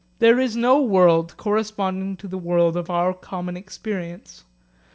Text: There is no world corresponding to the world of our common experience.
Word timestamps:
There 0.17 0.39
is 0.39 0.55
no 0.55 0.81
world 0.81 1.37
corresponding 1.37 2.17
to 2.17 2.27
the 2.27 2.39
world 2.39 2.75
of 2.75 2.89
our 2.89 3.13
common 3.13 3.55
experience. 3.55 4.43